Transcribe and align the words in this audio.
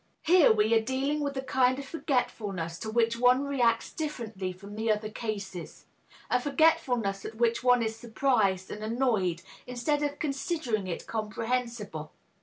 Here 0.23 0.51
we 0.51 0.73
are 0.73 0.81
dealing 0.81 1.19
with 1.19 1.37
a 1.37 1.43
kind 1.43 1.77
of 1.77 1.85
forgetfulness 1.85 2.79
to 2.79 2.89
which 2.89 3.19
one 3.19 3.45
reacts 3.45 3.93
differently 3.93 4.51
from 4.51 4.75
the 4.75 4.91
other 4.91 5.11
cases, 5.11 5.85
a 6.27 6.41
forgetfulness 6.41 7.23
at 7.23 7.35
which 7.35 7.63
one 7.63 7.83
is 7.83 7.97
surprised 7.97 8.71
and 8.71 8.83
annoyed, 8.83 9.43
instead 9.67 10.01
of 10.01 10.17
considering 10.17 10.87
it 10.87 11.05
comprehensible. 11.05 12.13